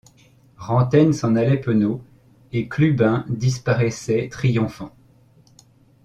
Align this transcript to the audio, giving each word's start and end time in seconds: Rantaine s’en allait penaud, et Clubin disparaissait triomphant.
Rantaine 0.57 1.13
s’en 1.13 1.35
allait 1.35 1.61
penaud, 1.61 2.01
et 2.51 2.67
Clubin 2.67 3.23
disparaissait 3.29 4.29
triomphant. 4.31 4.91